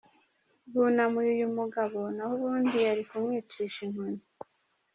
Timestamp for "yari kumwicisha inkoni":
2.87-4.21